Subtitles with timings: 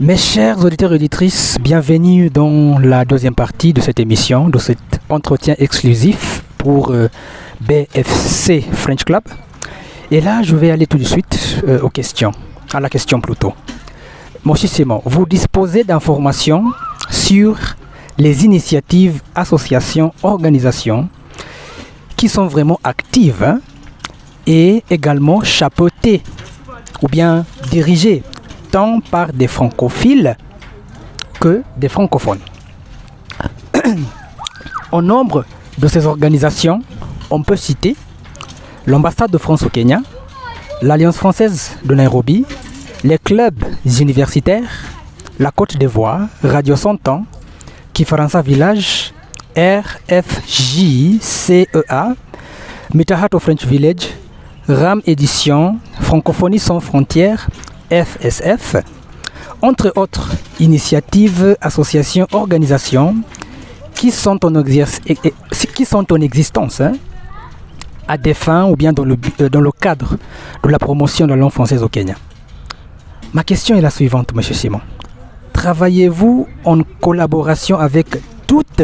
[0.00, 4.78] Mes chers auditeurs et auditrices, bienvenue dans la deuxième partie de cette émission, de cet
[5.08, 7.08] entretien exclusif pour euh,
[7.62, 9.24] BFC French Club.
[10.12, 12.30] Et là, je vais aller tout de suite euh, aux questions,
[12.72, 13.54] à la question plutôt.
[14.44, 16.66] Monsieur Simon, vous disposez d'informations
[17.10, 17.58] sur
[18.18, 21.08] les initiatives, associations, organisations
[22.16, 23.58] qui sont vraiment actives hein,
[24.46, 26.22] et également chapeautées
[27.02, 28.22] ou bien dirigées
[28.70, 30.36] tant par des francophiles
[31.40, 32.40] que des francophones.
[34.92, 35.44] Au nombre
[35.78, 36.82] de ces organisations,
[37.30, 37.96] on peut citer
[38.86, 40.00] l'ambassade de France au Kenya,
[40.82, 42.44] l'Alliance française de Nairobi,
[43.04, 43.62] les clubs
[44.00, 44.84] universitaires,
[45.38, 47.26] la Côte d'Ivoire, Radio 100 ans,
[47.92, 49.12] Kifaransa Village,
[49.56, 51.14] RFJCEA,
[52.94, 54.08] Mitahato French Village,
[54.68, 57.48] RAM Édition, Francophonie sans frontières,
[57.90, 58.76] FSF,
[59.62, 63.16] entre autres initiatives, associations, organisations
[63.94, 66.92] qui sont en, existence hein,
[68.06, 70.16] à des fins ou bien dans le, euh, dans le cadre
[70.62, 72.14] de la promotion de la langue française au Kenya.
[73.34, 74.42] Ma question est la suivante, M.
[74.42, 74.80] Simon.
[75.52, 78.06] Travaillez-vous en collaboration avec
[78.46, 78.82] toutes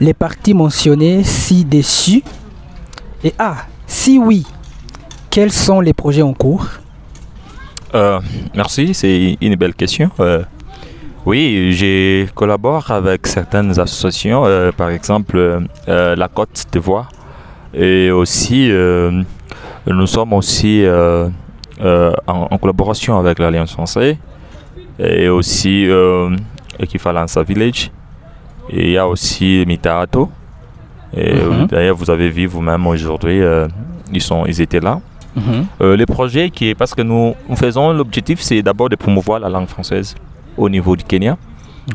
[0.00, 2.24] les parties mentionnées ci-dessus?
[3.22, 4.44] Et ah, si oui,
[5.30, 6.66] quels sont les projets en cours?
[7.94, 8.20] Euh,
[8.54, 10.10] Merci, c'est une belle question.
[10.20, 10.42] Euh,
[11.26, 17.10] oui, je collabore avec certaines associations, euh, par exemple la Côte d'Ivoire,
[17.74, 18.70] et aussi
[19.86, 20.84] nous sommes aussi
[22.26, 24.16] en, collaboration avec l'Alliance française
[24.98, 25.88] et aussi
[26.78, 27.90] Equifalansa Village.
[28.70, 30.30] Et il y a aussi Mitaato.
[31.14, 31.66] Et mhm.
[31.66, 33.42] d'ailleurs, vous avez vu vous-même aujourd'hui,
[34.12, 35.00] ils, sont, ils étaient là.
[35.36, 35.66] Mhm.
[35.80, 39.68] Euh, les projets qui, parce que nous, faisons l'objectif, c'est d'abord de promouvoir la langue
[39.68, 40.14] française
[40.56, 41.36] au niveau du Kenya.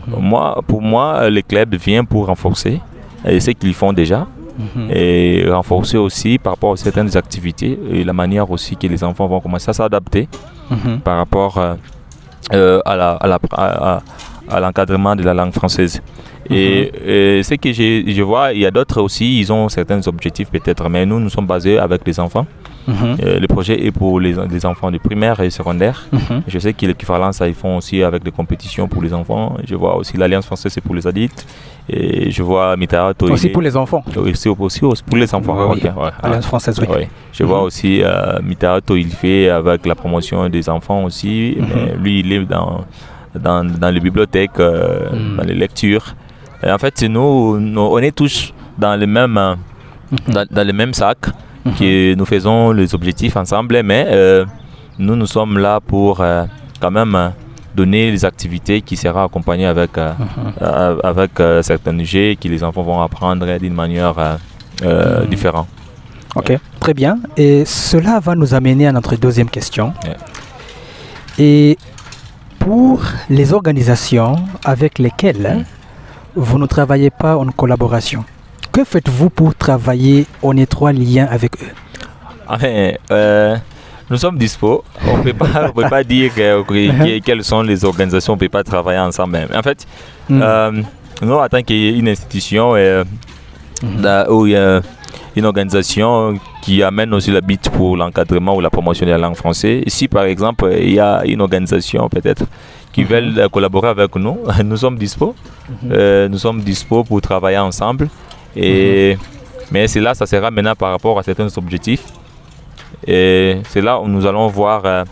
[0.08, 0.20] Mhm.
[0.20, 2.80] Moi, pour moi, les clubs viennent pour renforcer
[3.28, 4.90] et ce qu'ils font déjà mhm.
[4.92, 9.28] et renforcer aussi par rapport à certaines activités et la manière aussi que les enfants
[9.28, 10.28] vont commencer à s'adapter
[11.04, 11.76] par rapport euh,
[12.54, 16.02] euh, à l'encadrement de la langue française.
[16.50, 16.92] Et,
[17.44, 20.88] ce que je, je, vois, il y a d'autres aussi, ils ont certains objectifs peut-être,
[20.90, 22.46] mais nous, nous sommes basés avec les enfants.
[22.88, 23.18] Mhm.
[23.24, 26.06] Euh, le projet est pour les, enfants de primaire et secondaire.
[26.12, 26.44] Mhm.
[26.48, 29.58] Je sais que l'équivalent, ça, ils font aussi avec des compétitions pour les enfants.
[29.66, 31.46] Je vois aussi l'Alliance française, c'est pour les adultes.
[31.88, 33.30] Et je vois Mitarato.
[33.30, 35.72] Aussi pour les enfants aussi, aussi, pour les enfants.
[35.72, 35.82] Oui,
[36.22, 37.08] Alliance française, oui.
[37.32, 37.66] Je vois mhm.
[37.66, 38.40] aussi euh,
[38.90, 41.58] il fait avec la promotion des enfants aussi.
[41.60, 42.86] Mais lui, il est dans,
[43.40, 46.16] dans, dans les bibliothèques, euh, dans les lectures.
[46.64, 49.40] Et en fait, nous, nous, on est tous dans le même,
[50.28, 51.18] dans, dans le même sac
[51.74, 54.46] que nous faisons les objectifs ensemble, mais euh,
[55.00, 56.46] nous, nous sommes là pour euh,
[56.80, 57.30] quand même euh,
[57.76, 61.00] donner les activités qui seront accompagnées avec, uh-huh.
[61.04, 61.32] avec
[61.62, 64.16] certains jeux que les enfants vont apprendre d'une manière
[64.82, 65.26] mm.
[65.30, 65.68] différente.
[66.36, 67.18] Ok, très bien.
[67.36, 69.94] Et cela va nous amener à notre deuxième question.
[71.38, 71.78] Et
[72.60, 75.66] pour les organisations avec lesquelles
[76.34, 78.24] vous ne travaillez pas en collaboration,
[78.76, 81.72] que faites-vous pour travailler en étroit lien avec eux?
[82.46, 83.56] Enfin, euh,
[84.10, 84.84] Nous sommes dispo.
[85.08, 86.32] On ne peut pas dire
[87.26, 89.48] quelles sont les organisations, on ne peut pas travailler ensemble.
[89.56, 89.88] En fait,
[90.28, 90.42] hmm.
[90.42, 90.72] euh,
[91.22, 93.06] nous, en tant qu'une institution euh,
[93.82, 94.06] hmm.
[94.30, 94.82] où a
[95.38, 99.36] une organisation qui amène aussi la bite pour l'encadrement ou la promotion de la langue
[99.36, 99.84] française.
[99.88, 102.44] Si par exemple il y a une organisation peut-être
[102.92, 103.08] qui hmm.
[103.08, 105.34] veut collaborer avec nous, nous sommes dispo.
[105.82, 108.10] nous sommes dispo pour travailler ensemble.
[108.56, 109.18] Et,
[109.72, 112.06] Mais c'est là, ça sera maintenant par rapport à certains objectifs.
[113.06, 115.04] Et c'est là où nous allons voir euh,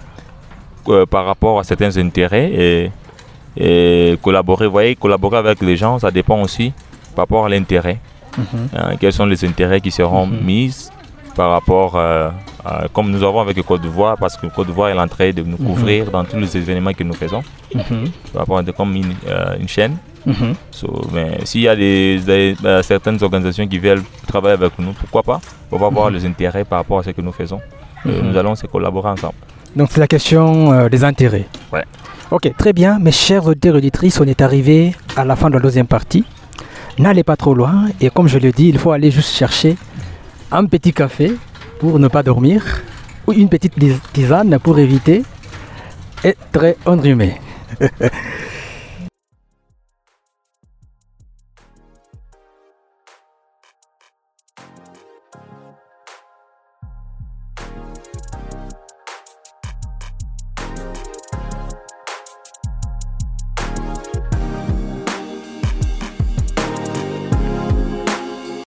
[0.87, 2.91] euh, par rapport à certains intérêts et,
[3.57, 4.65] et, collaborer.
[4.65, 6.73] Vous voyez, collaborer avec les gens, ça dépend aussi
[7.15, 7.99] par rapport à l'intérêt.
[8.37, 8.45] Mhm.
[8.75, 10.43] Hein, quels sont les intérêts qui seront mhm.
[10.43, 10.89] mis
[11.35, 12.29] par rapport euh,
[12.63, 15.07] à, comme nous avons avec le Côte d'Ivoire, parce que le Côte d'Ivoire est en
[15.07, 15.67] train de nous mhm.
[15.67, 17.43] couvrir dans tous les événements que nous faisons,
[18.31, 19.13] par rapport à comme une,
[19.59, 19.97] une chaîne.
[20.25, 20.55] Mhm.
[21.13, 22.21] mais s'il y a des,
[22.63, 25.41] euh, certaines organisations qui veulent travailler avec nous, pourquoi pas?
[25.71, 26.15] On va voir mhm.
[26.15, 27.59] les intérêts par rapport à ce que nous faisons.
[28.05, 28.29] Mhm.
[28.31, 29.35] Nous allons se collaborer ensemble.
[29.75, 31.47] Donc c'est la question euh, des intérêts.
[31.71, 31.83] Ouais.
[32.31, 32.99] Ok, très bien.
[32.99, 36.23] Mes chers auditeurs auditrices, on est arrivé à la fin de la deuxième partie.
[36.97, 37.87] N'allez pas trop loin.
[37.99, 39.77] Et comme je le dis, il faut aller juste chercher
[40.51, 41.33] un petit café
[41.79, 42.63] pour ne pas dormir
[43.27, 43.73] ou une petite
[44.13, 45.23] tisane pour éviter
[46.23, 47.35] être enrhumé.